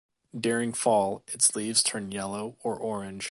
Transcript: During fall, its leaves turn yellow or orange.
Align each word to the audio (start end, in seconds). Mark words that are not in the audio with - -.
During 0.35 0.73
fall, 0.73 1.21
its 1.27 1.55
leaves 1.55 1.83
turn 1.83 2.11
yellow 2.11 2.57
or 2.63 2.75
orange. 2.75 3.19